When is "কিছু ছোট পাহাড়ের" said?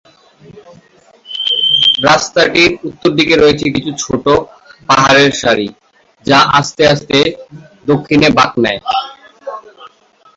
3.75-5.31